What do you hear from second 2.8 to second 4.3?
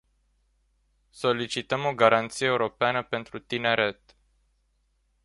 pentru tineret”.